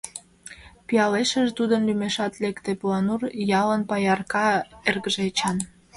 [0.87, 3.21] Пиалешыже, тудын лӱмешат лекте: Поланур
[3.61, 4.45] ялын паярка
[4.87, 5.57] эргыже Эчан.